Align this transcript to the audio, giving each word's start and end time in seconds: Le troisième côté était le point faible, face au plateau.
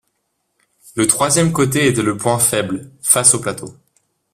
Le 0.95 1.05
troisième 1.05 1.51
côté 1.51 1.85
était 1.85 2.01
le 2.01 2.17
point 2.17 2.39
faible, 2.39 2.89
face 3.03 3.35
au 3.35 3.39
plateau. 3.39 3.75